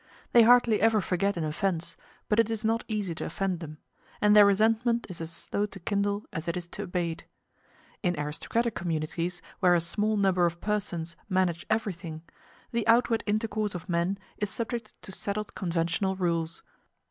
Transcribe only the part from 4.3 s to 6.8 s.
their resentment is as slow to kindle as it is